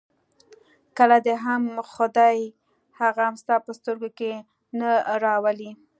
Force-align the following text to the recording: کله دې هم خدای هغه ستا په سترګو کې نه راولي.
کله 0.97 1.17
دې 1.25 1.35
هم 1.45 1.63
خدای 1.93 2.37
هغه 2.99 3.25
ستا 3.41 3.55
په 3.65 3.71
سترګو 3.79 4.09
کې 4.17 4.31
نه 4.79 4.89
راولي. 5.23 5.71